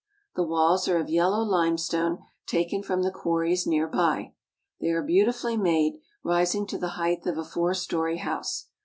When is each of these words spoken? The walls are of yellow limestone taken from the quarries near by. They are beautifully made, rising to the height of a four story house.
The 0.33 0.41
walls 0.41 0.87
are 0.87 0.97
of 0.97 1.11
yellow 1.11 1.43
limestone 1.43 2.23
taken 2.47 2.81
from 2.81 3.03
the 3.03 3.11
quarries 3.11 3.67
near 3.67 3.87
by. 3.87 4.33
They 4.79 4.89
are 4.89 5.03
beautifully 5.03 5.57
made, 5.57 5.99
rising 6.23 6.65
to 6.69 6.79
the 6.79 6.87
height 6.97 7.23
of 7.27 7.37
a 7.37 7.45
four 7.45 7.75
story 7.75 8.17
house. 8.17 8.65